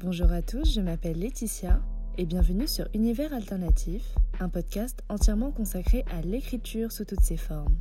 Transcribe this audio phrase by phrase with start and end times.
[0.00, 1.80] Bonjour à tous, je m'appelle Laetitia
[2.18, 7.76] et bienvenue sur Univers Alternatif, un podcast entièrement consacré à l'écriture sous toutes ses formes.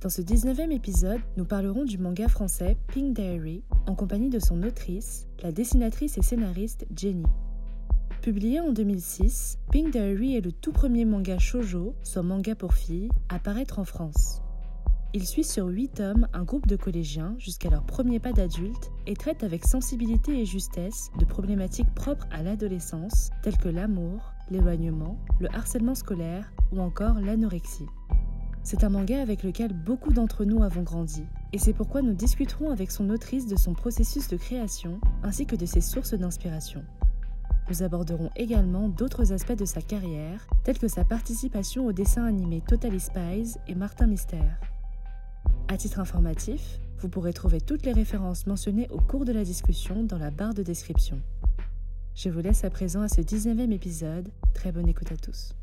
[0.00, 4.62] Dans ce 19e épisode, nous parlerons du manga français Pink Diary en compagnie de son
[4.62, 7.26] autrice, la dessinatrice et scénariste Jenny.
[8.22, 13.08] Publié en 2006, Pink Diary est le tout premier manga shoujo, soit manga pour filles,
[13.28, 14.42] à paraître en France.
[15.14, 19.14] Il suit sur 8 tomes un groupe de collégiens jusqu'à leur premier pas d'adulte et
[19.14, 25.48] traite avec sensibilité et justesse de problématiques propres à l'adolescence telles que l'amour, l'éloignement, le
[25.54, 27.86] harcèlement scolaire ou encore l'anorexie.
[28.62, 32.70] C'est un manga avec lequel beaucoup d'entre nous avons grandi, et c'est pourquoi nous discuterons
[32.70, 36.84] avec son autrice de son processus de création ainsi que de ses sources d'inspiration.
[37.70, 42.62] Nous aborderons également d'autres aspects de sa carrière, tels que sa participation au dessin animé
[42.68, 44.60] Totally Spies et Martin Mystère.
[45.70, 50.02] À titre informatif, vous pourrez trouver toutes les références mentionnées au cours de la discussion
[50.02, 51.20] dans la barre de description.
[52.14, 54.30] Je vous laisse à présent à ce 19e épisode.
[54.54, 55.54] Très bonne écoute à tous.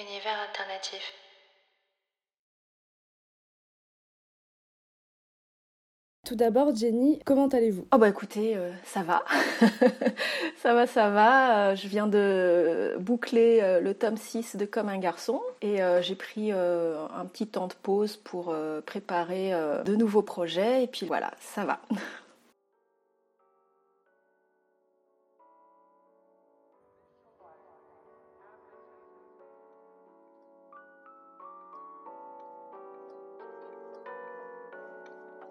[0.00, 1.12] Univers alternatif.
[6.26, 7.86] Tout d'abord, Jenny, comment allez-vous?
[7.92, 9.22] Oh bah écoutez, euh, ça va.
[10.56, 11.70] ça va, ça va.
[11.70, 16.14] Euh, je viens de boucler euh, le tome 6 de Comme un garçon et j'ai
[16.14, 18.54] pris un petit temps de pause pour
[18.86, 19.52] préparer
[19.84, 21.80] de nouveaux projets et puis voilà, ça va.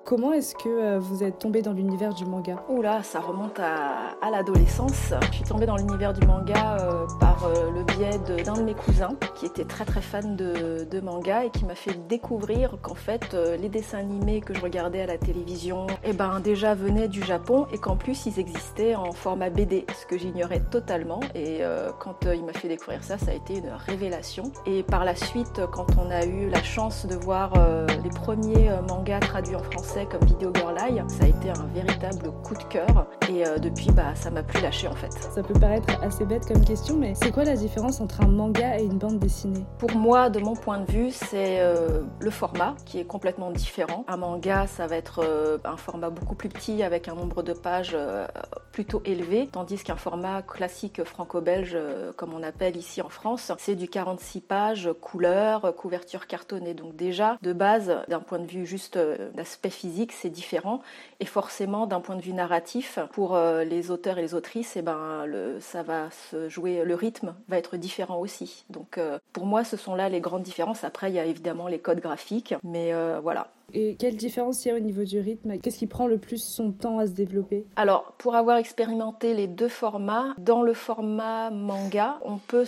[0.09, 2.63] Comment est-ce que euh, vous êtes tombé dans l'univers du manga?
[2.67, 5.14] Oula, ça remonte à, l'adolescence.
[5.30, 8.73] Je suis tombée dans l'univers du manga euh, par euh, le biais d'un de, mes
[8.73, 13.33] cousins qui était très très fan de, manga et qui m'a fait découvrir qu'en fait
[13.33, 17.67] les dessins animés que je regardais à la télévision eh ben, déjà venaient du Japon
[17.71, 21.21] et qu'en plus ils existaient en format BD, ce que j'ignorais totalement.
[21.36, 21.61] Et
[21.99, 24.52] quand il m'a fait découvrir ça, ça a été une révélation.
[24.65, 27.53] Et par la suite, quand on a eu la chance de voir
[28.03, 31.04] les premiers mangas traduits en français, comme Video Girl Eye.
[31.08, 34.61] Ça a été un véritable coup de cœur et euh, depuis bah ça m'a plus
[34.61, 35.11] lâché en fait.
[35.11, 38.80] Ça peut paraître assez bête comme question mais c'est quoi la différence entre un manga
[38.80, 39.65] et une bande dessinée?
[39.77, 44.05] Pour moi, de mon point de vue, c'est euh, le format qui est complètement différent.
[44.08, 47.54] Un manga, ça va être euh, un format beaucoup plus petit avec un nombre de
[47.54, 47.98] pages
[48.71, 51.77] plutôt élevé, tandis qu'un format classique franco-belge,
[52.16, 56.73] comme on appelle ici en France, c'est du 46 pages, couleur, couverture cartonnée.
[56.73, 58.98] Donc déjà, de base, d'un point de vue juste
[59.36, 60.82] d'aspect physique, c'est différent.
[61.20, 64.80] Et forcément, d'un point de vue narratif, pour euh, les auteurs et les autrices, et
[64.80, 65.26] eh ben,
[65.60, 68.66] ça va se jouer, le rythme va être différent aussi.
[68.70, 70.83] Donc, euh, pour moi, ce sont là les grandes différences.
[70.83, 73.48] Après, il y a évidemment les codes graphiques, mais euh, voilà.
[73.73, 75.57] Et quelle différence il y a au niveau du rythme?
[75.59, 77.65] Qu'est-ce qui prend le plus son temps à se développer?
[77.75, 82.65] Alors, pour avoir expérimenté les deux formats, dans le format manga, on peut,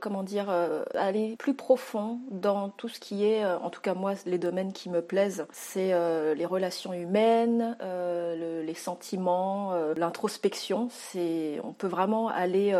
[0.00, 3.94] comment dire, euh, aller plus profond dans tout ce qui est, euh, en tout cas
[3.94, 7.76] moi, les domaines qui me plaisent, c'est euh, les relations humaines,
[8.66, 10.88] les sentiments, l'introspection.
[11.62, 12.74] On peut vraiment aller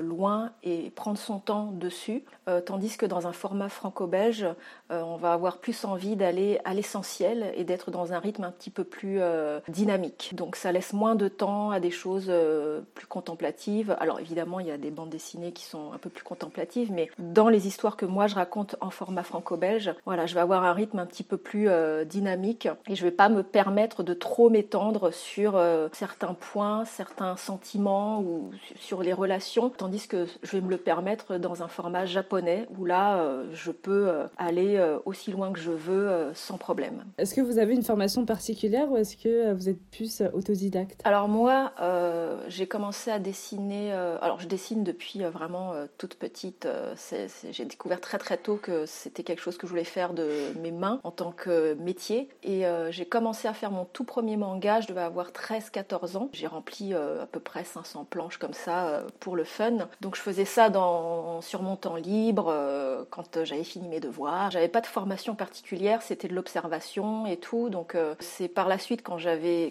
[0.00, 2.24] loin et prendre son temps dessus,
[2.64, 4.46] tandis que dans un format franco-belge,
[4.90, 8.70] on va avoir plus envie d'aller aller essentiel et d'être dans un rythme un petit
[8.70, 10.30] peu plus euh, dynamique.
[10.34, 13.96] Donc ça laisse moins de temps à des choses euh, plus contemplatives.
[13.98, 17.10] Alors évidemment, il y a des bandes dessinées qui sont un peu plus contemplatives, mais
[17.18, 20.72] dans les histoires que moi je raconte en format franco-belge, voilà, je vais avoir un
[20.72, 24.48] rythme un petit peu plus euh, dynamique et je vais pas me permettre de trop
[24.48, 25.60] m'étendre sur
[25.92, 31.36] certains points, certains sentiments ou sur les relations, tandis que je vais me le permettre
[31.38, 36.58] dans un format japonais où là, je peux aller aussi loin que je veux sans
[36.58, 36.75] problème.
[37.18, 40.28] Est-ce que vous avez une formation particulière ou est-ce que euh, vous êtes plus euh,
[40.32, 41.00] autodidacte?
[41.04, 43.92] Alors moi, euh, j'ai commencé à dessiner.
[43.92, 46.68] alors je dessine depuis vraiment toute petite.
[47.50, 50.28] j'ai découvert très très tôt que c'était quelque chose que je voulais faire de
[50.60, 52.28] mes mains en tant que métier.
[52.42, 54.80] Et j'ai commencé à faire mon tout premier manga.
[54.80, 56.30] Je devais avoir 13-14 ans.
[56.32, 59.88] J'ai rempli à peu près 500 planches comme ça pour le fun.
[60.00, 62.54] Donc je faisais ça dans, sur mon temps libre
[63.10, 64.50] quand j'avais fini mes devoirs.
[64.50, 66.02] J'avais pas de formation particulière.
[66.02, 66.65] C'était de l'observation
[67.26, 67.68] et tout.
[67.70, 69.16] Donc euh, c'est par la suite quand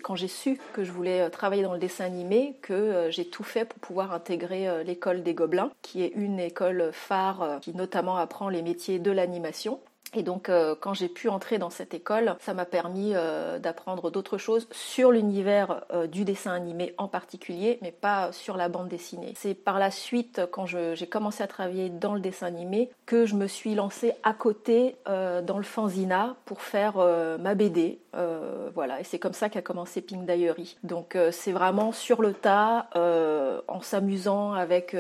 [0.03, 3.25] quand j'ai su que je voulais euh, travailler dans le dessin animé que euh, j'ai
[3.25, 8.18] tout fait pour pouvoir intégrer l'école des Gobelins, qui est une école phare qui notamment
[8.18, 9.80] apprend les métiers de l'animation.
[10.16, 14.10] Et donc, euh, quand j'ai pu entrer dans cette école, ça m'a permis euh, d'apprendre
[14.10, 18.88] d'autres choses sur l'univers euh, du dessin animé en particulier, mais pas sur la bande
[18.88, 19.34] dessinée.
[19.36, 23.36] C'est par la suite, quand j'ai commencé à travailler dans le dessin animé, que je
[23.36, 26.96] me suis lancée à côté dans le fanzina pour faire
[27.40, 28.00] ma BD.
[28.74, 30.78] voilà, et c'est comme ça qu'a commencé Pink Diary.
[30.84, 32.88] Donc, c'est vraiment sur le tas,
[33.68, 34.96] en s'amusant avec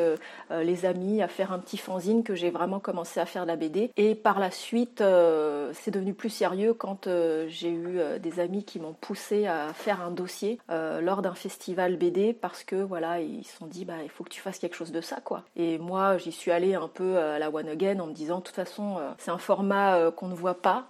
[0.51, 3.91] les amis à faire un petit fanzine que j'ai vraiment commencé à faire la BD.
[3.97, 8.39] Et par la suite, euh, c'est devenu plus sérieux quand euh, j'ai eu euh, des
[8.39, 13.21] amis qui m'ont poussé à faire un dossier lors d'un festival BD parce que voilà,
[13.21, 15.43] ils se sont dit bah il faut que tu fasses quelque chose de ça quoi.
[15.55, 18.43] Et moi, j'y suis allée un peu à la one again en me disant de
[18.43, 20.87] toute façon, c'est un format qu'on ne voit pas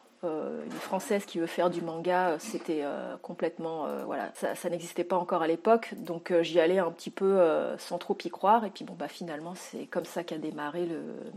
[0.65, 5.17] une française qui veut faire du manga, euh, c'était euh, complètement voilà, ça, n'existait pas
[5.17, 7.39] encore à l'époque, donc j'y allais un petit peu
[7.77, 8.65] sans trop y croire.
[8.65, 10.87] Et puis bon bah finalement c'est comme ça qu'a démarré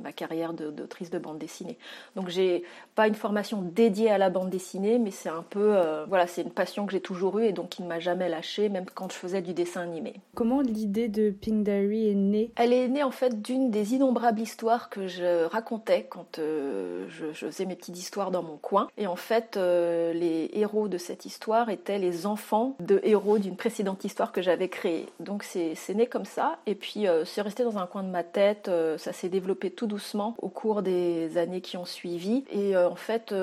[0.02, 1.78] ma carrière d'autrice de, bande dessinée.
[2.16, 2.64] Donc j'ai
[2.94, 5.76] pas une formation dédiée à la bande dessinée, mais c'est un peu
[6.08, 8.68] voilà, c'est une passion que j'ai toujours eue et donc qui ne m'a jamais lâchée,
[8.68, 10.14] même quand je faisais du dessin animé.
[10.34, 12.52] Comment l'idée de Pink Diary est née?
[12.56, 17.46] Elle est née en fait d'une des innombrables histoires que je racontais quand je, je
[17.46, 21.24] faisais mes petites histoires dans mon coin et en fait, euh, les héros de cette
[21.24, 25.06] histoire étaient les enfants de héros d'une précédente histoire que j'avais créée.
[25.20, 26.58] Donc c'est né comme ça.
[26.66, 28.68] Et puis euh, c'est resté dans un coin de ma tête.
[28.68, 32.44] Euh, ça s'est développé tout doucement au cours des années qui ont suivi.
[32.50, 33.34] Et en fait,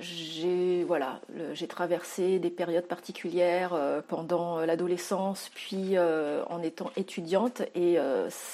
[0.00, 1.20] j'ai voilà,
[1.52, 7.62] j'ai traversé des périodes particulières pendant l'adolescence, puis en étant étudiante.
[7.74, 7.98] Et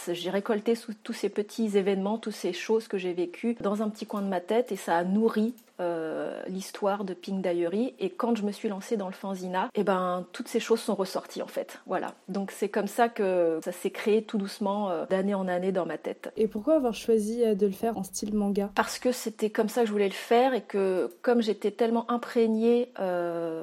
[0.08, 4.06] j'ai récolté tous ces petits événements, toutes ces choses que j'ai vécues dans un petit
[4.06, 4.72] coin de ma tête.
[4.72, 8.96] Et ça a nourri euh, l'histoire de Pink Diary et quand je me suis lancée
[8.96, 11.80] dans le fanzina, et eh ben toutes ces choses sont ressorties en fait.
[11.86, 12.14] Voilà.
[12.28, 15.84] Donc c'est comme ça que ça s'est créé tout doucement euh, d'année en année dans
[15.84, 16.32] ma tête.
[16.36, 18.70] Et pourquoi avoir choisi euh, de le faire en style manga?
[18.76, 22.08] Parce que c'était comme ça que je voulais le faire et que comme j'étais tellement
[22.10, 22.92] imprégnée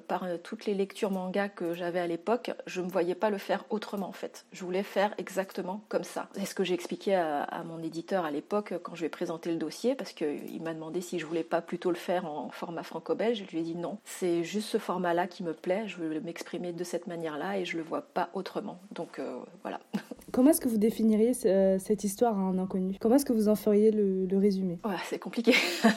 [0.08, 3.38] par toutes les lectures manga que j'avais à l'époque, je ne me voyais pas le
[3.38, 4.46] faire autrement en fait.
[4.52, 6.28] Je voulais faire exactement comme ça.
[6.34, 9.10] C'est ce que j'ai expliqué à, à, mon éditeur à l'époque quand je lui ai
[9.10, 12.50] présenté le dossier parce qu'il m'a demandé si je voulais pas plutôt le faire en
[12.50, 13.44] format franco-belge.
[13.48, 16.74] Je lui ai dit non, c'est juste ce format-là qui me plaît, je veux m'exprimer
[16.74, 18.80] de cette manière-là et je le vois pas autrement.
[18.92, 19.80] Donc euh, voilà.
[20.32, 22.98] Comment est-ce que vous définiriez euh, cette histoire à un inconnu?
[23.00, 24.80] Comment est-ce que vous en feriez le, résumé?
[25.06, 25.54] C'est compliqué.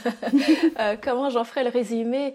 [0.81, 2.35] Euh, comment j'en ferais le résumé?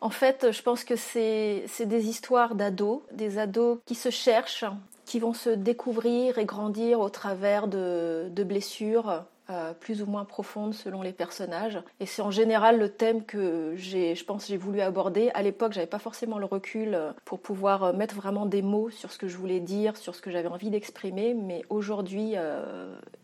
[0.00, 4.64] En fait, je pense que c'est des histoires d'ados, des ados qui se cherchent,
[5.04, 10.24] qui vont se découvrir et grandir au travers de, de blessures, euh, plus ou moins
[10.24, 11.78] profonde selon les personnages.
[12.00, 15.30] Et c'est en général le thème que j'ai, je pense, j'ai voulu aborder.
[15.34, 18.90] À l'époque, j'avais pas forcément le recul euh, pour pouvoir euh, mettre vraiment des mots
[18.90, 21.34] sur ce que je voulais dire, sur ce que j'avais envie d'exprimer.
[21.34, 22.34] Mais aujourd'hui,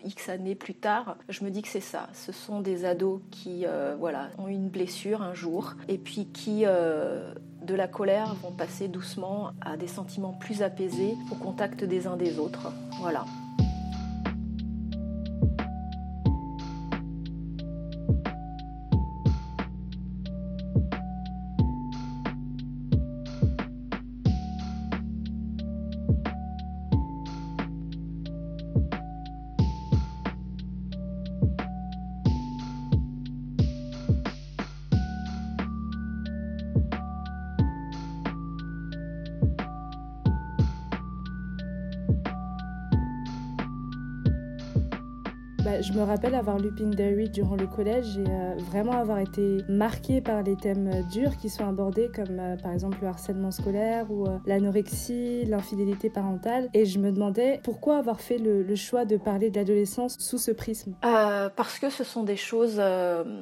[0.05, 2.09] X années plus tard, je me dis que c'est ça.
[2.13, 3.65] Ce sont des ados qui,
[3.99, 9.53] voilà, ont une blessure un jour et puis qui de la colère vont passer doucement
[9.61, 12.73] à des sentiments plus apaisés au contact des uns des autres.
[13.01, 13.25] Voilà.
[45.81, 49.59] Je me rappelle avoir lu Pink Diary durant le collège et euh, vraiment avoir été
[49.69, 54.11] marquée par les thèmes durs qui sont abordés, comme euh, par exemple le harcèlement scolaire
[54.11, 56.69] ou euh, l'anorexie, l'infidélité parentale.
[56.75, 60.51] Et je me demandais pourquoi avoir fait le, choix de parler de l'adolescence sous ce
[60.51, 60.95] prisme.
[61.03, 62.81] parce que ce sont des choses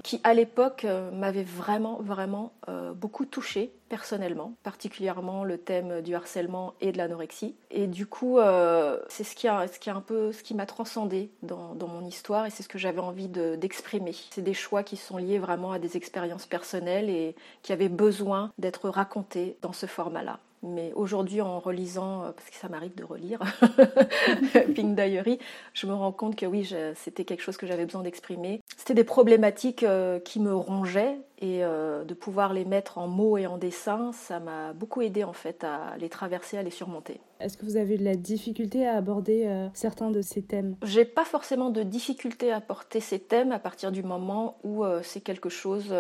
[0.02, 2.52] qui, à l'époque, m'avaient vraiment, vraiment
[2.95, 7.57] beaucoup touchée personnellement, particulièrement le thème du harcèlement et de l'anorexie.
[7.71, 12.62] Et du coup, euh, c'est ce qui m'a transcendé dans, dans, mon histoire et c'est
[12.62, 14.14] ce que j'avais envie d'exprimer.
[14.30, 18.50] c'est des choix qui sont liés vraiment à des expériences personnelles et qui avaient besoin
[18.59, 20.40] d'être racontés dans ce format-là.
[20.62, 23.38] Mais aujourd'hui, en relisant, euh, parce que ça m'arrive de relire
[24.75, 25.38] Pink Diary,
[25.75, 28.61] je me rends compte que oui, c'était quelque chose que j'avais besoin d'exprimer.
[28.76, 33.37] C'était des problématiques euh, qui me rongeaient et euh, de pouvoir les mettre en mots
[33.37, 37.21] et en dessin, ça m'a beaucoup aidé en fait à les traverser, à les surmonter.
[37.38, 40.76] Est-ce que vous avez eu de la difficulté à aborder euh, certains de ces thèmes?
[40.83, 45.00] J'ai pas forcément de difficulté à porter ces thèmes à partir du moment où euh,
[45.02, 45.95] c'est quelque chose.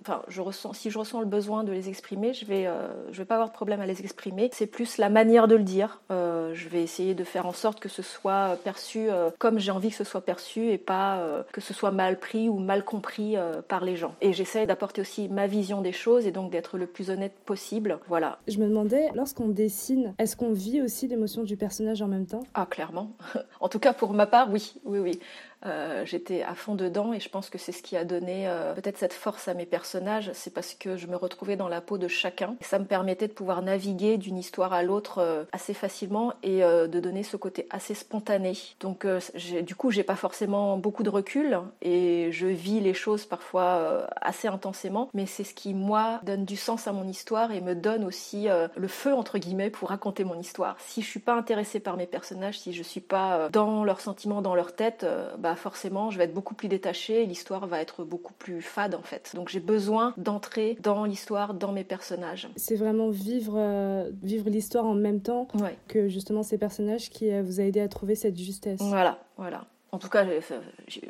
[0.00, 2.68] Enfin, je ressens, si je ressens le besoin de les exprimer, je vais,
[3.10, 4.50] je vais pas avoir de problème à les exprimer.
[4.52, 6.02] C'est plus la manière de le dire.
[6.10, 9.08] je vais essayer de faire en sorte que ce soit perçu
[9.38, 12.58] comme j'ai envie que ce soit perçu et pas que ce soit mal pris ou
[12.58, 13.36] mal compris
[13.68, 14.14] par les gens.
[14.20, 18.00] Et j'essaie d'apporter aussi ma vision des choses et donc d'être le plus honnête possible.
[18.08, 18.38] Voilà.
[18.48, 22.42] Je me demandais, lorsqu'on dessine, est-ce qu'on vit aussi l'émotion du personnage en même temps?
[22.54, 23.12] Ah, clairement.
[23.60, 25.20] en tout cas, pour ma part, oui, oui, oui.
[25.66, 28.74] Euh, j'étais à fond dedans et je pense que c'est ce qui a donné euh,
[28.74, 30.30] peut-être cette force à mes personnages.
[30.34, 32.56] C'est parce que je me retrouvais dans la peau de chacun.
[32.60, 37.00] ça me permettait de pouvoir naviguer d'une histoire à l'autre euh, assez facilement et de
[37.00, 38.56] donner ce côté assez spontané.
[38.80, 39.06] Donc
[39.62, 44.48] du coup, j'ai pas forcément beaucoup de recul et je vis les choses parfois assez
[44.48, 45.10] intensément.
[45.14, 48.48] Mais c'est ce qui moi donne du sens à mon histoire et me donne aussi
[48.76, 50.76] le feu entre guillemets pour raconter mon histoire.
[50.78, 54.42] Si je suis pas intéressée par mes personnages, si je suis pas dans leurs sentiments,
[54.42, 55.06] dans leur tête,
[55.38, 58.62] bah bah, forcément je vais être beaucoup plus détachée et l'histoire va être beaucoup plus
[58.62, 59.32] fade en fait.
[59.34, 62.48] Donc j'ai besoin d'entrer dans l'histoire, dans mes personnages.
[62.56, 65.46] C'est vraiment vivre, euh, vivre l'histoire en même temps
[65.88, 68.80] que justement ces personnages qui euh, vous a aidé à trouver cette justesse.
[68.80, 69.66] Voilà, voilà.
[69.90, 70.24] En tout cas,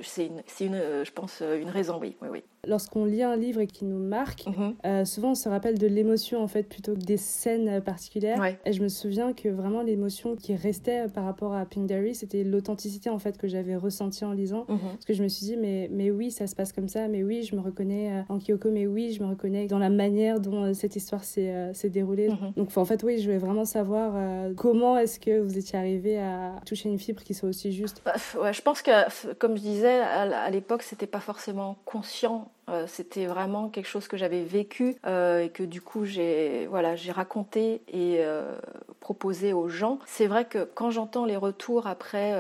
[0.03, 2.43] c'est une, une, euh, je pense, une raison, oui, oui, oui.
[2.69, 4.77] Lorsqu'on lit un livre et qui nous marque, mhm.
[4.87, 8.41] euh, souvent on se rappelle de l'émotion en fait plutôt que des scènes particulières.
[8.65, 12.45] Et je me souviens que vraiment l'émotion qui restait par rapport à Pink Diary, c'était
[12.45, 14.65] l'authenticité en fait que j'avais ressenti en lisant.
[14.69, 14.79] Mhm.
[14.93, 17.25] Parce que je me suis dit mais mais oui ça se passe comme ça, mais
[17.25, 20.39] oui je me reconnais euh, en Kyoko, mais oui je me reconnais dans la manière
[20.39, 22.29] dont euh, cette histoire s'est déroulée.
[22.29, 22.53] Mhm.
[22.57, 24.15] Donc en fait oui je voulais vraiment savoir
[24.55, 28.03] comment est-ce que vous étiez arrivé à toucher une fibre qui soit aussi juste.
[28.05, 32.87] Bah, ouais, je pense que comme je disais à l'époque c'était pas forcément conscient euh,
[32.87, 37.83] c'était vraiment quelque chose que j'avais vécu euh, et que du coup j'ai voilà raconté
[37.89, 38.57] et euh,
[39.01, 39.99] proposé aux gens.
[40.07, 42.33] C'est vrai que quand j'entends les retours après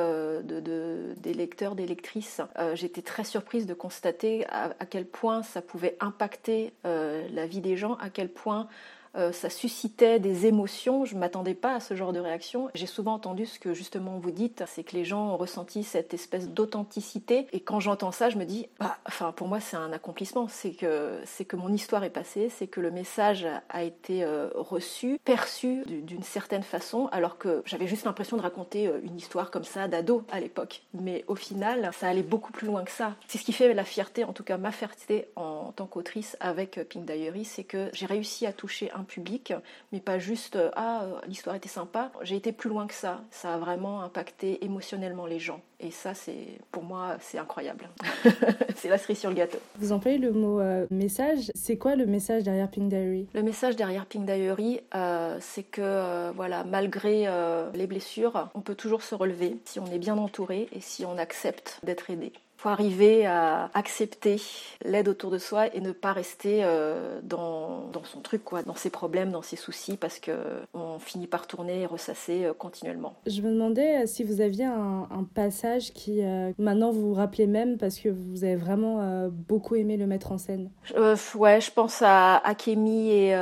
[0.44, 2.40] de, des lecteurs, des lectrices,
[2.74, 7.94] j'étais très surprise de constater à, quel point ça pouvait impacter la vie des gens,
[7.94, 8.68] à quel point
[9.16, 11.04] euh, ça suscitait des émotions.
[11.04, 12.70] Je ne m'attendais pas à ce genre de réaction.
[12.74, 16.14] J'ai souvent entendu ce que justement vous dites, c'est que les gens ont ressenti cette
[16.14, 17.46] espèce d'authenticité.
[17.52, 20.48] Et quand j'entends ça, je me dis, bah, enfin, pour moi, c'est un accomplissement.
[20.48, 24.48] C'est que, c'est que mon histoire est passée, c'est que le message a été euh,
[24.54, 29.50] reçu, perçu d'une certaine façon, alors que j'avais juste l'impression de raconter euh, une histoire
[29.50, 30.82] comme ça d'ado à l'époque.
[30.94, 33.14] Mais au final, ça allait beaucoup plus loin que ça.
[33.28, 36.80] C'est ce qui fait la fierté, en tout cas ma fierté en tant qu'autrice avec
[36.88, 39.52] Pink Diary, c'est que j'ai réussi à toucher un public,
[39.92, 42.10] mais pas juste euh, ah l'histoire était sympa.
[42.22, 43.20] J'ai été plus loin que ça.
[43.30, 45.60] Ça a vraiment impacté émotionnellement les gens.
[45.80, 47.88] Et ça, c'est pour moi, c'est incroyable.
[48.76, 49.58] c'est la cerise sur le gâteau.
[49.78, 51.50] Vous employez le mot euh, message.
[51.54, 53.26] C'est quoi le message derrière Pink Diary?
[53.34, 57.28] Le message derrière Pink Diary, euh, c'est que voilà, malgré
[57.74, 61.18] les blessures, on peut toujours se relever si on est bien entouré et si on
[61.18, 62.32] accepte d'être aidé
[62.62, 64.40] faut arriver à accepter
[64.84, 68.76] l'aide autour de soi et ne pas rester euh, dans, dans, son truc, quoi, dans
[68.76, 70.30] ses problèmes, dans ses soucis, parce que
[70.72, 73.14] on finit par tourner et ressasser euh, continuellement.
[73.26, 76.20] Je me demandais euh, si vous aviez un, passage qui
[76.58, 80.38] maintenant vous vous rappelez même parce que vous avez vraiment beaucoup aimé le mettre en
[80.38, 80.68] scène.
[80.96, 83.36] ouais, je pense à Akemi et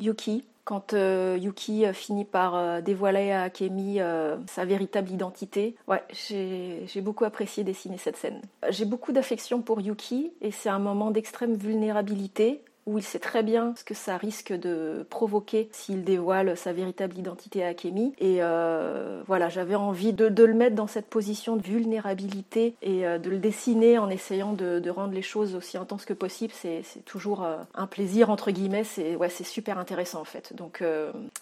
[0.00, 3.98] Yuki quand euh, Yuki euh, finit par euh, dévoiler à Akemi
[4.46, 5.74] sa véritable identité.
[5.88, 8.40] Ouais, j'ai beaucoup apprécié dessiner cette scène.
[8.68, 13.42] J'ai beaucoup d'affection pour Yuki et c'est un moment d'extrême vulnérabilité où il sait très
[13.42, 18.12] bien ce que ça risque de provoquer s'il dévoile sa véritable identité à Akemi.
[18.18, 23.18] Et euh, voilà, j'avais envie de, le mettre dans cette position de vulnérabilité et euh,
[23.18, 26.52] de le dessiner en essayant de, rendre les choses aussi intenses que possible.
[26.56, 28.84] C'est toujours euh, un plaisir, entre guillemets.
[28.84, 30.54] C'est ouais, super intéressant en fait.
[30.56, 30.82] Donc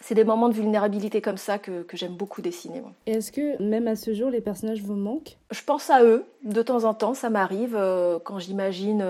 [0.00, 2.82] c'est des moments de vulnérabilité comme ça que, que j'aime beaucoup dessiner.
[3.06, 5.36] Et est-ce que même à ce jour, les personnages vous manquent?
[5.50, 7.14] Je pense à eux de temps en temps.
[7.14, 7.78] Ça m'arrive
[8.24, 9.04] quand j'imagine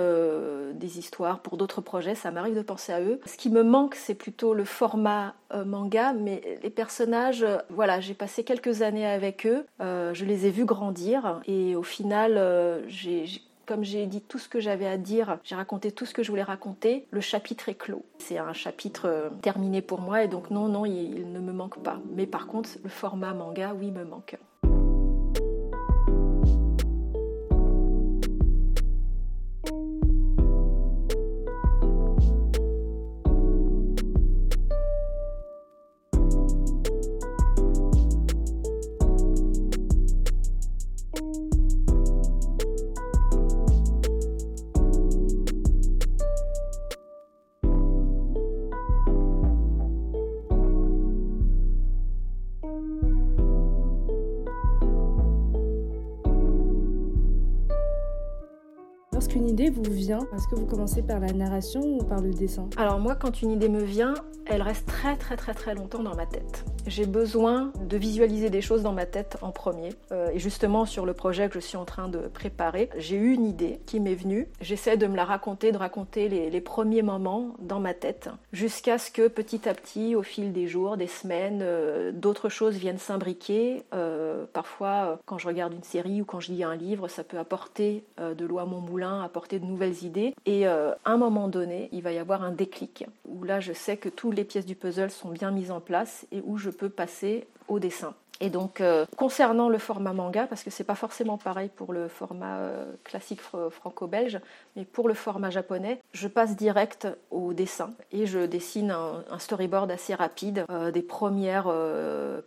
[0.75, 3.21] des histoires pour d'autres projets ça m'arrive de penser à eux.
[3.25, 8.01] Ce qui me manque, c'est plutôt le format euh, manga, mais les personnages, euh, voilà,
[8.01, 12.35] j'ai passé quelques années avec eux, euh, je les ai vus grandir, et au final,
[13.67, 16.31] comme j'ai dit tout ce que j'avais à dire, j'ai raconté tout ce que je
[16.31, 18.05] voulais raconter, le chapitre est clos.
[18.19, 22.01] C'est un chapitre terminé pour moi et donc non, non, il, ne me manque pas.
[22.15, 24.37] Mais par contre, le format manga, oui, me manque.
[60.39, 62.71] Est-ce que vous commencez par la narration ou par le dessin?
[62.77, 64.15] Alors moi, quand une idée me vient,
[64.49, 66.65] elle reste très très très très longtemps dans ma tête.
[66.87, 69.91] J'ai besoin de visualiser des choses dans ma tête en premier.
[70.11, 73.33] Euh, et justement, sur le projet que je suis en train de préparer, j'ai eu
[73.35, 74.49] une idée qui m'est venue.
[74.63, 79.11] J'essaie de me la raconter, de raconter les, premiers moments dans ma tête, jusqu'à ce
[79.11, 83.85] que petit à petit, au fil des jours, des semaines, euh, d'autres choses viennent s'imbriquer.
[83.95, 87.39] Euh, parfois, quand je regarde une série ou quand je lis un livre, ça peut
[87.39, 90.35] apporter de l'eau à mon moulin, apporter de nouvelles idées.
[90.47, 93.97] Et à un moment donné, il va y avoir un déclic, où là, je sais
[93.97, 96.89] que toutes les pièces du puzzle sont bien mises en place et où je peux
[96.89, 98.15] passer au dessin.
[98.41, 102.09] Et donc, euh, concernant le format manga, parce que c'est pas forcément pareil pour le
[102.09, 104.41] format euh, classique franco-belge,
[104.77, 109.91] mais pour le format japonais, je passe direct au dessin et je dessine un, storyboard
[109.91, 111.73] assez rapide euh, des premières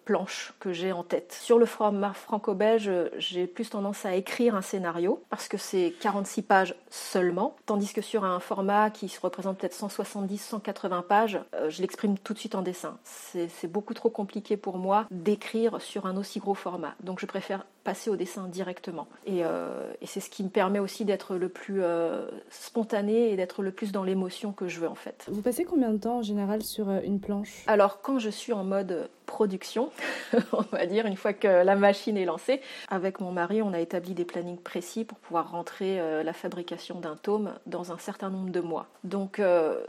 [0.05, 1.33] planches que j'ai en tête.
[1.33, 6.41] Sur le format franco-belge, j'ai plus tendance à écrire un scénario parce que c'est 46
[6.41, 12.17] pages seulement, tandis que sur un format qui se représente peut-être 170-180 pages, je l'exprime
[12.17, 12.97] tout de suite en dessin.
[13.03, 16.95] C'est beaucoup trop compliqué pour moi d'écrire sur un aussi gros format.
[17.03, 19.07] Donc je préfère passer au dessin directement.
[19.25, 23.63] Et, euh, c'est ce qui me permet aussi d'être le plus euh, spontané et d'être
[23.63, 25.25] le plus dans l'émotion que je veux en fait.
[25.29, 27.63] Vous passez combien de temps en général sur euh, une planche?
[27.67, 29.91] Alors quand je suis en mode production,
[30.51, 32.59] on va dire, une fois que la machine est lancée.
[32.89, 36.99] Avec mon mari, on a établi des plannings précis pour pouvoir rentrer euh, la fabrication
[36.99, 38.87] d'un tome dans un certain nombre de mois.
[39.05, 39.41] Donc,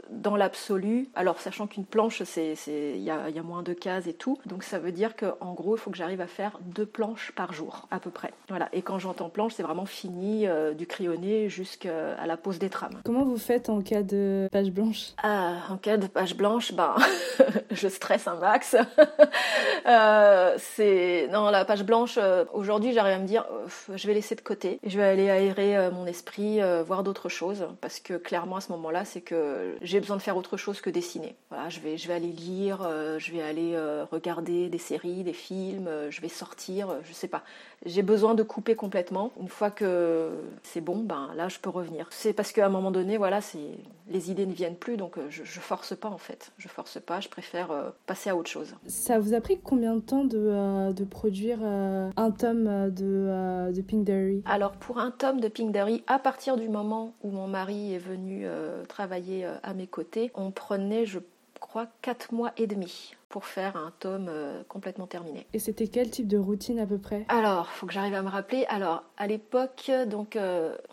[0.09, 4.37] dans l'absolu, alors sachant qu'une planche, il y y a, moins de cases et tout,
[4.45, 7.53] donc ça veut dire qu'en gros, il faut que j'arrive à faire deux planches par
[7.53, 8.31] jour, à peu près.
[8.49, 8.69] Voilà.
[8.73, 12.99] Et quand j'entends planche, c'est vraiment fini, euh, du crayonné jusqu'à la pose des trames.
[13.05, 15.13] Comment vous faites en cas de page blanche?
[15.21, 16.95] Ah, En cas de page blanche, ben,
[17.71, 18.75] je stresse un max.
[19.85, 22.17] Euh, c'est non la page blanche.
[22.17, 24.79] Euh, aujourd'hui, j'arrive à me dire, euh, je vais laisser de côté.
[24.85, 29.03] Je vais aller aérer mon esprit, voir d'autres choses, parce que clairement à ce moment-là,
[29.03, 31.35] c'est que j'ai besoin de faire autre chose que dessiner.
[31.49, 32.87] Voilà, je vais, je vais aller lire,
[33.17, 33.77] je vais aller
[34.09, 37.43] regarder des séries, des films, je vais sortir, je sais pas.
[37.85, 39.31] J'ai besoin de couper complètement.
[39.39, 40.31] Une fois que
[40.63, 42.07] c'est bon, ben là, je peux revenir.
[42.11, 43.39] C'est parce qu'à un moment donné, voilà,
[44.09, 46.51] les idées ne viennent plus, donc je, je force pas en fait.
[46.57, 47.69] Je force pas, je préfère
[48.05, 48.75] passer à autre chose.
[48.87, 52.89] Ça vous a pris combien de temps de, euh, de produire euh, un tome euh,
[52.89, 54.43] de, de Pink Diary?
[54.45, 57.99] Alors pour un tome de Pink Diary, à partir du moment où mon mari est
[57.99, 58.45] venu
[58.87, 61.19] travailler à mes côtés, on prenait, je
[61.59, 64.29] crois, 4 mois et demi pour faire un tome
[64.67, 65.47] complètement terminé.
[65.53, 67.25] Et c'était quel type de routine à peu près?
[67.29, 68.63] Alors, faut que j'arrive à me rappeler.
[68.69, 70.37] Alors, à l'époque, donc,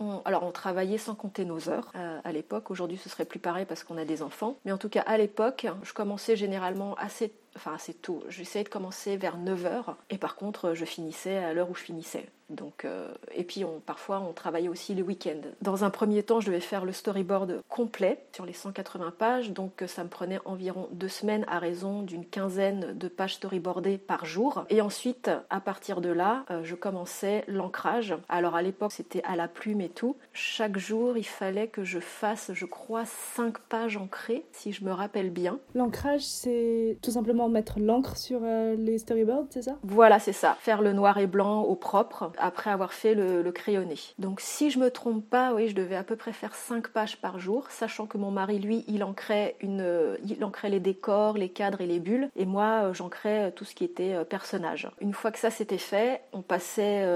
[0.01, 1.93] on, alors on travaillait sans compter nos heures.
[2.25, 4.57] à l'époque, aujourd'hui, ce serait plus pareil parce qu'on a des enfants.
[4.65, 8.23] Mais en tout cas, à l'époque, je commençais généralement assez enfin assez tôt.
[8.29, 12.27] J'essayais de commencer vers 9h et par contre je finissais à l'heure où je finissais.
[12.49, 15.41] Donc, euh, et puis on, parfois on travaillait aussi les week-ends.
[15.63, 19.85] Dans un premier temps, je devais faire le storyboard complet sur les 180 pages, donc
[19.87, 24.65] ça me prenait environ deux semaines à raison d'une quinzaine de pages storyboardées par jour.
[24.71, 28.15] Et ensuite, à partir de là, euh, je commençais l'ancrage.
[28.29, 30.17] Alors à l'époque, c'était à la plume et tout.
[30.33, 34.93] Chaque jour, il fallait que je fasse, je crois, 5 pages ancrées, si je me
[34.93, 35.59] rappelle bien.
[35.75, 39.77] L'ancrage, c'est tout simplement mettre l'encre sur euh, les storyboards, c'est ça?
[39.83, 40.57] Voilà, c'est ça.
[40.61, 43.97] Faire le noir et blanc au propre après avoir fait le, crayonné.
[44.19, 47.17] Donc si je me trompe pas, oui, je devais à peu près faire 5 pages
[47.17, 51.49] par jour, sachant que mon mari, lui, il ancrait, une, il ancrait les décors, les
[51.49, 54.89] cadres et les bulles, et moi, euh, j'ancrais euh, tout ce qui était euh, personnage.
[55.01, 57.07] Une fois que ça s'était fait, on passait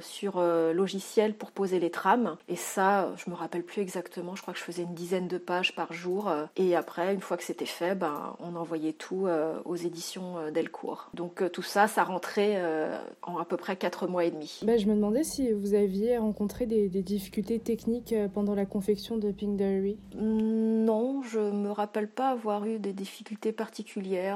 [0.00, 4.54] sur logiciel pour poser les trames, et ça, je me rappelle plus exactement, je crois
[4.54, 7.66] que je faisais une dizaine de pages par jour, et après, une fois que c'était
[7.66, 9.28] fait, ben, on envoyait tout
[9.64, 11.10] aux éditions Delcourt.
[11.14, 12.62] Donc tout ça, ça rentrait
[13.22, 14.60] en à peu près 4 mois et demi.
[14.62, 19.32] Bah, je me demandais si vous aviez rencontré des, difficultés techniques pendant la confection de
[19.32, 19.98] Pink Diary.
[20.14, 23.89] Non, je me rappelle pas avoir eu des difficultés particulières.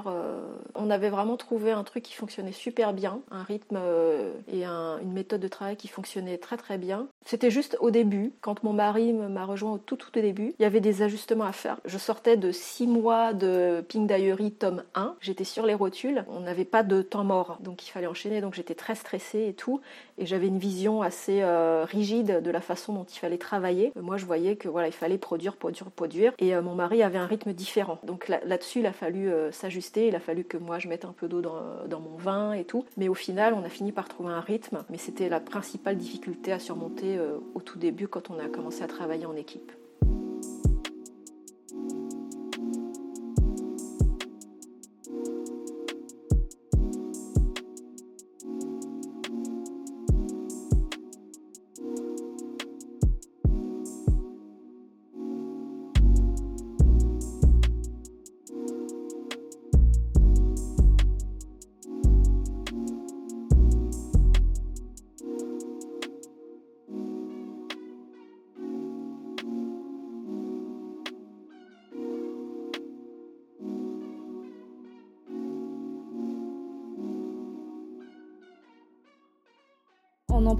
[0.06, 0.40] Euh.
[0.74, 5.12] On avait vraiment trouvé un truc qui fonctionnait super bien, un rythme euh, et une
[5.12, 7.06] méthode de travail qui fonctionnait très très bien.
[7.24, 10.66] C'était juste au début, quand mon mari m'a rejoint au tout tout début, il y
[10.66, 11.78] avait des ajustements à faire.
[11.84, 16.40] Je sortais de six mois de Pink Diary tome 1, j'étais sur les rotules, on
[16.40, 19.80] n'avait pas de temps mort, donc il fallait enchaîner, donc j'étais très stressée et tout.
[20.18, 23.92] Et j'avais une vision assez euh, rigide de la façon dont il fallait travailler.
[24.00, 26.32] Moi, je voyais que voilà, il fallait produire, produire, produire.
[26.38, 27.98] Et mon mari avait un rythme différent.
[28.04, 30.08] Donc là-dessus, il a fallu s'ajuster.
[30.08, 32.64] Il a fallu que moi, je mette un peu d'eau dans, dans, mon vin et
[32.64, 32.84] tout.
[32.96, 34.84] Mais au final, on a fini par trouver un rythme.
[34.90, 37.18] Mais c'était la principale difficulté à surmonter
[37.54, 39.72] au tout début quand on a commencé à travailler en équipe.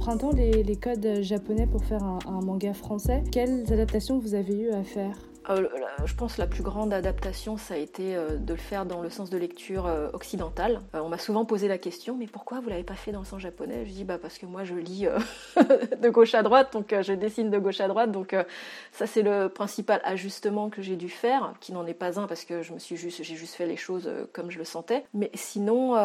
[0.04, 4.70] Empruntant les, codes japonais pour faire un, un manga français, quelles adaptations vous avez eu
[4.70, 5.16] à faire?
[5.50, 5.68] Euh,
[6.04, 9.02] je pense que la plus grande adaptation, ça a été euh, de le faire dans
[9.02, 10.80] le sens de lecture euh, occidental.
[10.94, 13.40] on m'a souvent posé la question, mais pourquoi vous l'avez pas fait dans le sens
[13.40, 13.84] japonais?
[13.86, 15.06] Je dis bah parce que moi je lis
[15.56, 18.34] de gauche à droite, donc je dessine de gauche à droite, donc
[18.92, 22.44] ça c'est le principal ajustement que j'ai dû faire, qui n'en est pas un parce
[22.44, 25.04] que je me suis juste, j'ai juste fait les choses comme je le sentais.
[25.14, 25.96] Mais sinon,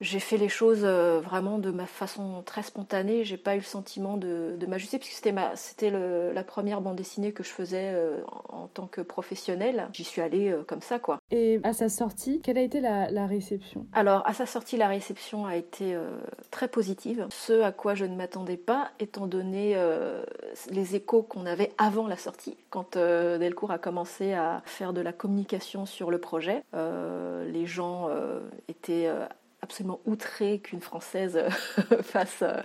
[0.00, 3.24] j'ai fait les choses vraiment de ma façon très spontanée.
[3.24, 7.42] J'ai pas eu le sentiment de, m'ajuster puisque c'était c'était la première bande dessinée que
[7.42, 7.92] je faisais
[8.48, 9.88] en tant que professionnelle.
[9.92, 11.18] J'y suis allée euh, comme ça, quoi.
[11.30, 13.86] Et à sa sortie, quelle a été la, réception?
[13.92, 17.26] Alors, à sa sortie, la réception a été euh, très positive.
[17.30, 20.24] Ce à quoi je ne m'attendais pas, étant donné euh,
[20.70, 25.12] les échos qu'on avait avant la sortie, quand Delcourt a commencé à faire de la
[25.12, 26.62] communication sur le projet.
[26.72, 28.08] les gens
[28.68, 29.10] étaient
[29.62, 32.60] absolument outré qu'une française euh, fasse euh,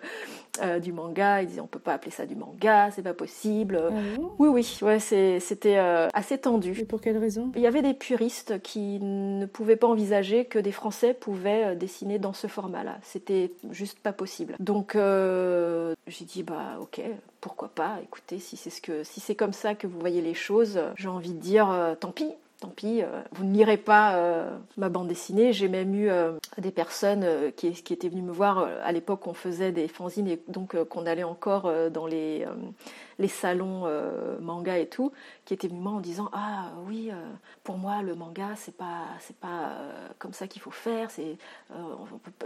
[0.61, 1.43] euh, du manga.
[1.43, 3.79] Ils disaient on peut pas appeler ça du manga, c'est pas possible.
[3.81, 6.77] Ah oui, oui, ouais, c'était assez tendu.
[6.79, 7.51] Et pour quelle raison?
[7.55, 12.17] Il y avait des puristes qui ne pouvaient pas envisager que des Français pouvaient dessiner
[12.17, 12.97] dans ce format-là.
[13.03, 14.55] C'était juste pas possible.
[14.59, 17.01] Donc j'ai dit bah ok,
[17.39, 17.99] pourquoi pas?
[18.03, 21.07] Écoutez, si c'est ce que si c'est comme ça que vous voyez les choses, j'ai
[21.07, 25.07] envie de dire tant pis tant pis, euh, vous ne lirez pas euh, ma bande
[25.07, 25.53] dessinée.
[25.53, 29.71] J'ai même eu euh, des personnes qui, étaient venues me voir à l'époque on faisait
[29.71, 32.45] des fanzines et donc qu'on allait encore dans les,
[33.19, 33.87] les salons
[34.41, 35.11] manga et tout,
[35.45, 37.11] qui étaient venues me voir en disant ah oui
[37.63, 39.73] pour moi le manga c'est pas c'est pas
[40.19, 41.37] comme ça qu'il faut faire, c'est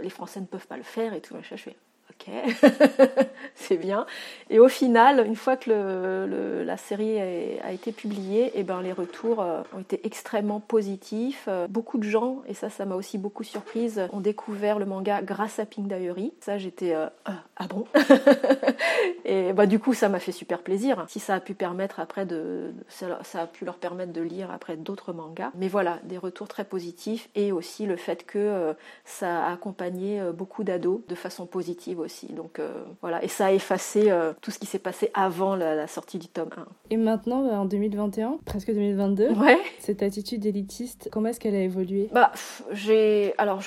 [0.00, 1.34] les Français ne peuvent pas le faire et tout.
[1.42, 1.76] Je fais
[2.10, 2.32] ok,
[3.54, 4.06] c'est bien.
[4.50, 8.92] Et au final, une fois que la série a, été publiée, et eh ben, les
[8.92, 11.46] retours euh, ont été extrêmement positifs.
[11.48, 15.22] Euh, beaucoup de gens, et ça, ça m'a aussi beaucoup surprise, ont découvert le manga
[15.22, 16.32] grâce à Pink Diary.
[16.40, 17.06] Ça, j'étais euh,
[17.56, 17.86] ah bon?
[19.24, 21.04] Et bah, du coup, ça m'a fait super plaisir.
[21.08, 24.76] Si ça a pu permettre après de, ça, a pu leur permettre de lire après
[24.76, 25.50] d'autres mangas.
[25.54, 30.64] Mais voilà, des retours très positifs et aussi le fait que ça a accompagné beaucoup
[30.64, 32.26] d'ados de façon positive aussi.
[32.26, 35.86] Donc euh, voilà, et ça a effacé euh, tout ce qui s'est passé avant la,
[35.86, 36.66] sortie du tome 1.
[36.90, 39.58] Et maintenant, bah, en 2021, presque 2022, ouais.
[39.78, 42.08] cette attitude élitiste, comment est-ce qu'elle a évolué?
[42.12, 42.32] Bah,
[42.72, 43.62] j'ai alors.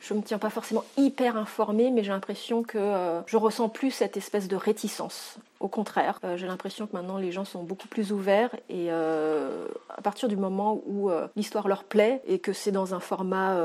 [0.00, 3.68] Je ne me tiens pas forcément hyper informée, mais j'ai l'impression que euh, je ressens
[3.68, 7.64] plus cette espèce de réticence au contraire, euh, j'ai l'impression que maintenant les gens sont
[7.64, 12.38] beaucoup plus ouverts et euh, à partir du moment où euh, l'histoire leur plaît et
[12.38, 13.56] que c'est dans un format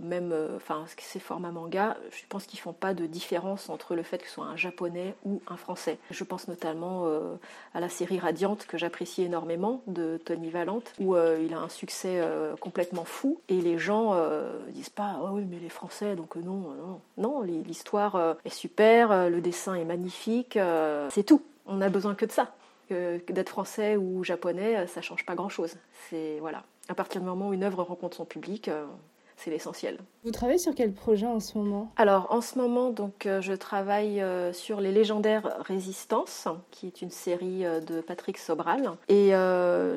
[0.00, 4.18] même, enfin c'est format manga, je pense qu'ils font pas de différence entre le fait
[4.18, 5.98] que ce soit un japonais ou un français.
[6.10, 7.06] Je pense notamment
[7.74, 12.22] à la série Radiante que j'apprécie énormément de Tony Valente où il a un succès
[12.60, 14.14] complètement fou et les gens
[14.70, 19.40] disent pas oh oui mais les français donc non non non l'histoire est super, le
[19.40, 20.58] dessin est magnifique,
[21.10, 21.33] c'est tout
[21.66, 22.54] on a besoin que de ça.
[22.90, 25.76] D'être français ou japonais, ça change pas grand chose.
[26.08, 26.64] C'est voilà.
[26.88, 28.84] À partir du moment où une œuvre rencontre son public, euh,
[29.36, 29.98] c'est l'essentiel.
[30.24, 31.92] Vous travaillez sur quel projet en ce moment?
[31.96, 37.02] Alors en ce moment, donc, euh, je travaille euh, sur les légendaires Résistance, qui est
[37.02, 39.32] une série de Patrick Sobral, et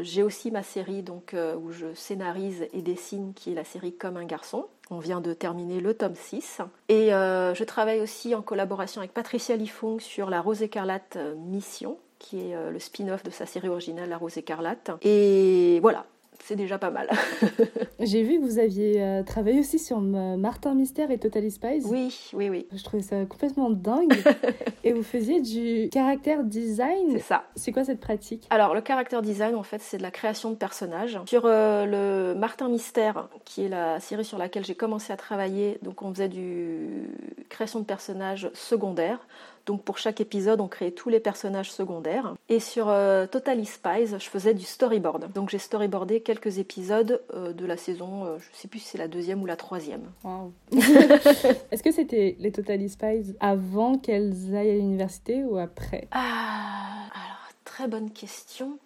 [0.02, 4.18] j'ai aussi ma série donc où je scénarise et dessine, qui est la série Comme
[4.18, 4.68] un garçon.
[4.90, 6.62] On vient de terminer le tome 6.
[6.88, 11.36] Et euh, je travaille aussi en collaboration avec Patricia Lifong sur La Rose écarlate euh,
[11.36, 14.92] Mission, qui est euh, le spin-off de sa série originale La Rose écarlate.
[15.02, 16.06] Et voilà,
[16.44, 17.10] c'est déjà pas mal.
[18.00, 21.82] J'ai vu que vous aviez euh, travaillé aussi sur Martin Mystère et Totally Spies.
[21.86, 22.68] Oui, oui, oui.
[22.74, 24.14] Je trouvais ça complètement dingue.
[24.84, 27.12] et vous faisiez du caractère design.
[27.12, 27.44] C'est ça.
[27.56, 28.46] C'est quoi cette pratique?
[28.50, 31.20] Alors, le caractère design, en fait, c'est de la création de personnages.
[31.26, 35.80] Sur euh, le Martin Mystère, qui est la série sur laquelle j'ai commencé à travailler,
[35.82, 37.10] donc on faisait du
[37.50, 39.20] création de personnages secondaires.
[39.68, 42.34] Donc pour chaque épisode, on créait tous les personnages secondaires.
[42.48, 45.34] Et sur euh, Totally Spies, je faisais du storyboard.
[45.34, 48.88] Donc j'ai storyboardé quelques épisodes euh, de la saison, euh, je ne sais plus si
[48.88, 50.10] c'est la deuxième ou la troisième.
[50.24, 50.54] Wow.
[50.72, 56.08] Est-ce que c'était les Totally Spies avant qu'elles aillent à l'université ou après?
[56.12, 58.80] Ah, alors très bonne question.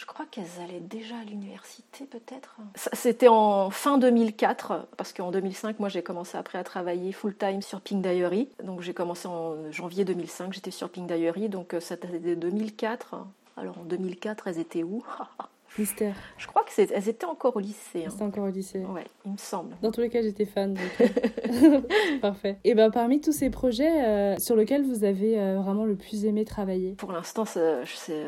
[0.00, 2.56] Je crois qu'elles allaient déjà à l'université peut-être.
[2.94, 7.82] C'était en fin 2004, parce qu'en 2005, moi j'ai commencé après à travailler full-time sur
[7.82, 8.48] Pink Diary.
[8.64, 13.16] Donc j'ai commencé en janvier 2005, j'étais sur Pink Diary, donc ça datait de 2004.
[13.58, 15.04] Alors en 2004, elles étaient où?
[15.78, 16.14] Mystère.
[16.36, 18.04] Je crois qu'elles étaient encore au lycée.
[18.06, 18.24] Hein.
[18.24, 18.80] encore au lycée.
[18.80, 19.76] Ouais, il me semble.
[19.82, 20.76] Dans tous les cas, j'étais fan.
[21.00, 21.80] Euh,
[22.20, 22.58] parfait.
[22.64, 26.24] Et ben parmi tous ces projets euh, sur lesquels vous avez euh, vraiment le plus
[26.24, 26.94] aimé travailler?
[26.94, 27.84] Pour l'instant, c'est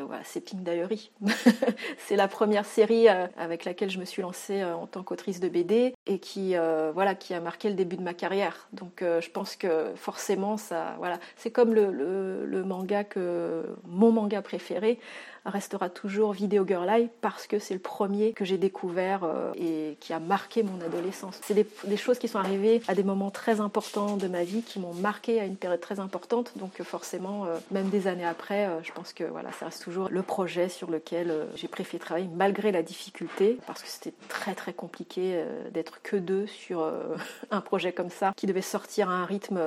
[0.07, 1.11] voilà, Pink Diary.
[1.99, 5.95] c'est la première série avec laquelle je me suis lancée en tant qu'autrice de BD
[6.07, 6.55] et qui
[6.95, 8.69] voilà qui a marqué le début de ma carrière.
[8.73, 14.13] Donc je pense que forcément ça voilà, c'est comme le, le, le manga que mon
[14.13, 14.99] manga préféré
[15.45, 19.97] restera toujours Video Girl Eye parce que c'est le premier que j'ai découvert euh, et
[20.01, 21.41] qui a marqué mon adolescence.
[21.43, 24.79] C'est des, choses qui sont arrivées à des moments très importants de ma vie, qui
[24.79, 26.53] m'ont marqué à une période très importante.
[26.57, 30.09] Donc euh, forcément, euh, même des années après, je pense que voilà, ça reste toujours
[30.11, 34.73] le projet sur lequel j'ai préféré travailler malgré la difficulté, parce que c'était très très
[34.73, 36.89] compliqué d'être que deux sur
[37.51, 39.61] un projet comme ça, qui devait sortir à un rythme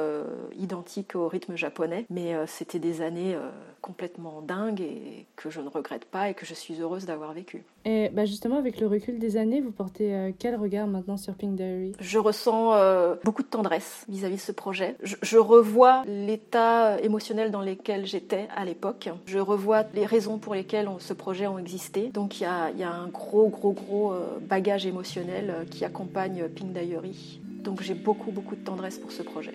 [0.58, 2.06] identique au rythme japonais.
[2.10, 3.38] Mais c'était des années
[3.82, 7.64] complètement dingues et que je ne regrette pas et que je suis heureuse d'avoir vécu.
[7.84, 11.36] Et bah justement, avec le recul des années, vous portez euh, quel regard maintenant sur
[11.36, 11.94] Pink Diary?
[12.00, 14.96] Je ressens euh, beaucoup de tendresse vis-à-vis de ce projet.
[15.04, 19.10] Je, revois l'état émotionnel dans lequel j'étais à l'époque.
[19.26, 22.10] Je revois les raisons pour lesquelles ce projet a existé.
[22.10, 26.48] Donc il y a, y a, un gros, gros, gros euh, bagage émotionnel qui accompagne
[26.48, 27.42] Pink Diary.
[27.64, 29.54] Donc j'ai beaucoup, beaucoup de tendresse pour ce projet.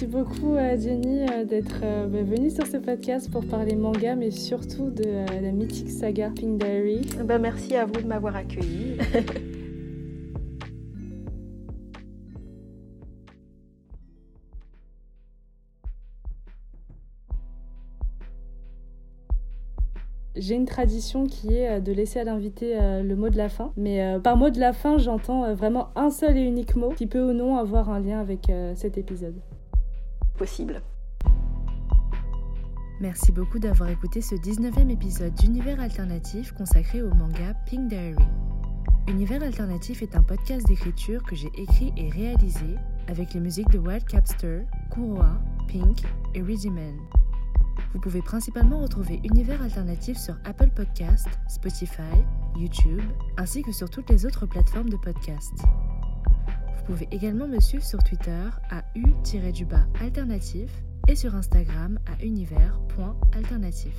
[0.00, 4.16] Merci beaucoup euh, Jenny euh, d'être euh, bah, venue sur ce podcast pour parler manga,
[4.16, 7.02] mais surtout de la mythique saga Pink Diary.
[7.22, 8.96] Bah, merci à vous de m'avoir accueilli.
[20.34, 23.74] J'ai une tradition qui est de laisser à l'invité le mot de la fin.
[23.76, 27.22] Mais par mot de la fin, j'entends vraiment un seul et unique mot qui peut
[27.22, 29.34] ou non avoir un lien avec cet épisode
[33.00, 38.24] Merci beaucoup d'avoir écouté ce 19e épisode d'Univers Alternatif consacré au manga Pink Diary.
[39.08, 42.76] Univers Alternatif est un podcast d'écriture que j'ai écrit et réalisé
[43.08, 44.60] avec les musiques de Wild Capster,
[44.92, 46.02] Kuroa, Pink
[46.34, 46.96] et Man.
[47.92, 52.02] Vous pouvez principalement retrouver Univers Alternatif sur Apple Podcasts, Spotify,
[52.56, 53.02] YouTube,
[53.36, 55.54] ainsi que sur toutes les autres plateformes de podcast.
[56.90, 60.72] Vous pouvez également me suivre sur Twitter à u-alternatif
[61.06, 63.94] et sur Instagram à univers.alternatif.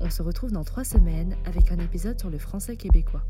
[0.00, 3.22] On se retrouve dans trois semaines avec un épisode sur le français québécois.